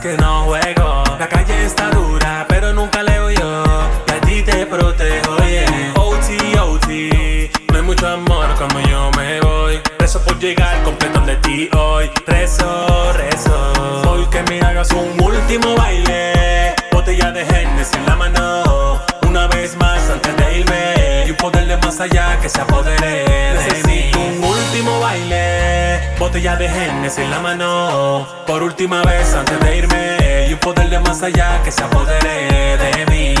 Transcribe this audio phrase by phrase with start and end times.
[0.00, 1.02] que no juego.
[1.18, 3.64] La calle está dura, pero nunca leo yo.
[4.06, 5.92] Y a ti te protejo, yeah.
[5.96, 7.50] OT, OT.
[7.70, 9.80] No hay mucho amor cuando yo me voy.
[9.98, 12.10] Rezo por llegar completo de ti hoy.
[12.26, 13.72] Rezo, rezo.
[14.08, 16.74] Hoy que me hagas un último baile.
[16.92, 19.02] Botella de genes en la mano.
[19.28, 21.24] Una vez más antes de irme.
[21.26, 23.24] Y un poder de más allá que se apodere
[23.54, 24.55] de mí.
[24.76, 26.16] Último baile.
[26.18, 28.28] Botella de genes en la mano.
[28.46, 30.48] Por última vez antes de irme.
[30.50, 33.34] Y un poder de más allá que se apodere de mí.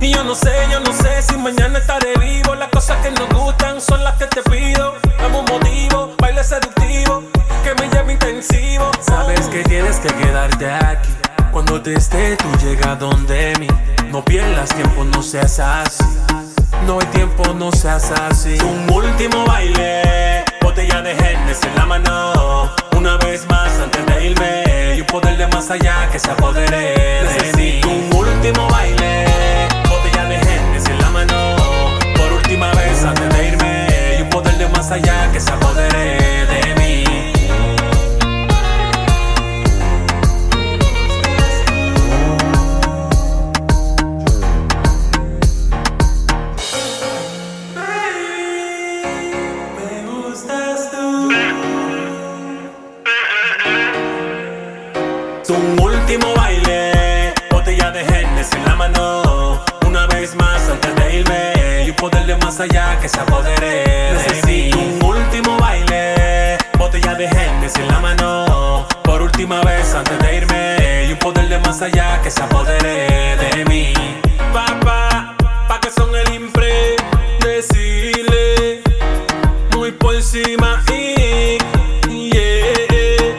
[0.00, 2.54] Y yo no sé, yo no sé si mañana estaré vivo.
[2.54, 4.94] Las cosas que nos gustan son las que te pido.
[5.18, 7.24] Dame un motivo, baile seductivo,
[7.64, 8.88] que me llame intensivo.
[9.00, 11.09] Sabes que tienes que quedarte aquí.
[11.52, 13.66] Cuando te esté, tú llega donde mí.
[14.12, 16.04] No pierdas tiempo, no seas así.
[16.86, 18.56] No hay tiempo, no seas así.
[18.62, 22.70] Un último baile, botella de genes en la mano.
[22.96, 24.94] Una vez más antes de irme.
[24.96, 27.80] Y un poder de más allá que se apodere de mí.
[27.84, 29.24] Un último baile,
[29.88, 31.56] botella de genes en la mano.
[32.16, 34.16] Por última vez antes de irme.
[34.18, 36.39] Y un poder de más allá que se apodere
[50.90, 51.28] Tú.
[55.54, 59.62] Un último baile, botella de genes en la mano.
[59.86, 61.84] Una vez más antes de irme.
[61.86, 63.84] Y un poder de más allá que se apodere
[64.14, 64.70] de mí.
[64.74, 68.86] Un último baile, botella de genes en la mano.
[69.02, 71.06] Por última vez antes de irme.
[71.08, 73.19] Y un poder de más allá que se apodere
[80.60, 80.82] encima
[82.08, 83.34] y yeah.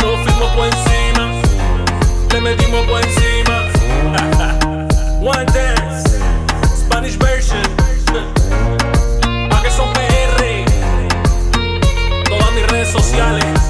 [0.00, 1.30] Nos fuimos por encima,
[2.32, 3.68] le metimos por encima.
[5.20, 6.18] One dance,
[6.76, 7.62] Spanish version.
[9.50, 10.64] Pa' que son PR.
[12.28, 13.65] Todas mis redes sociales.